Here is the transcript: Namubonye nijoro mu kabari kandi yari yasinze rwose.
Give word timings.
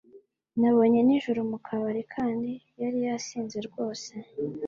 Namubonye 0.59 0.99
nijoro 1.03 1.39
mu 1.49 1.57
kabari 1.65 2.03
kandi 2.15 2.51
yari 2.81 2.99
yasinze 3.07 3.57
rwose. 3.67 4.11